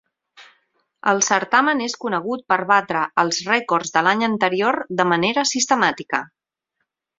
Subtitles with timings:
[1.11, 6.27] El certamen és conegut per batre els rècords de l'any anterior de manera sistemàtica.